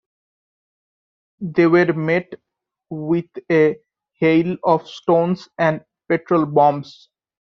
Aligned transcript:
They 1.41 1.67
were 1.67 1.93
met 1.93 2.33
with 2.89 3.27
a 3.51 3.77
hail 4.13 4.57
of 4.63 4.87
stones 4.87 5.47
and 5.59 5.85
petrol 6.09 6.47
bombs. 6.47 7.09